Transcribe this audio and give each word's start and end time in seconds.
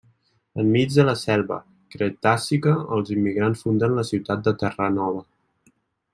Enmig 0.61 0.93
de 0.95 1.03
la 1.09 1.13
selva 1.23 1.57
cretàcica, 1.97 2.73
els 2.97 3.13
immigrants 3.17 3.63
funden 3.67 3.95
la 4.01 4.09
ciutat 4.13 4.43
de 4.49 4.57
Terra 4.65 4.91
Nova. 4.97 5.25